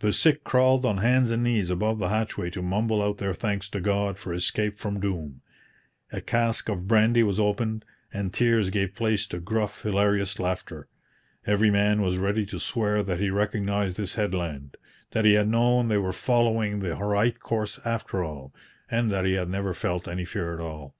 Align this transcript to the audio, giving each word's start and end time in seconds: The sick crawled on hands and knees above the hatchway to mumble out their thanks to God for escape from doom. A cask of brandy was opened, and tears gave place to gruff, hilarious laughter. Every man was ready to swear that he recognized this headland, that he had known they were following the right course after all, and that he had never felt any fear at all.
The 0.00 0.12
sick 0.12 0.42
crawled 0.42 0.84
on 0.84 0.96
hands 0.96 1.30
and 1.30 1.44
knees 1.44 1.70
above 1.70 2.00
the 2.00 2.08
hatchway 2.08 2.50
to 2.50 2.60
mumble 2.60 3.00
out 3.00 3.18
their 3.18 3.32
thanks 3.34 3.68
to 3.68 3.80
God 3.80 4.18
for 4.18 4.32
escape 4.32 4.80
from 4.80 4.98
doom. 4.98 5.42
A 6.10 6.20
cask 6.20 6.68
of 6.68 6.88
brandy 6.88 7.22
was 7.22 7.38
opened, 7.38 7.84
and 8.12 8.34
tears 8.34 8.70
gave 8.70 8.96
place 8.96 9.28
to 9.28 9.38
gruff, 9.38 9.82
hilarious 9.82 10.40
laughter. 10.40 10.88
Every 11.46 11.70
man 11.70 12.02
was 12.02 12.16
ready 12.18 12.44
to 12.46 12.58
swear 12.58 13.04
that 13.04 13.20
he 13.20 13.30
recognized 13.30 13.96
this 13.96 14.16
headland, 14.16 14.76
that 15.12 15.24
he 15.24 15.34
had 15.34 15.46
known 15.46 15.86
they 15.86 15.98
were 15.98 16.12
following 16.12 16.80
the 16.80 16.96
right 16.96 17.38
course 17.38 17.78
after 17.84 18.24
all, 18.24 18.52
and 18.90 19.08
that 19.12 19.24
he 19.24 19.34
had 19.34 19.48
never 19.48 19.72
felt 19.72 20.08
any 20.08 20.24
fear 20.24 20.52
at 20.52 20.58
all. 20.60 20.96